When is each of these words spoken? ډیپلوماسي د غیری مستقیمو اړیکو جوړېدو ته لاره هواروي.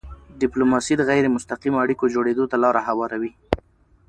ډیپلوماسي 0.41 0.93
د 0.97 1.01
غیری 1.09 1.29
مستقیمو 1.35 1.81
اړیکو 1.83 2.11
جوړېدو 2.15 2.43
ته 2.51 2.57
لاره 2.63 2.81
هواروي. 2.87 3.31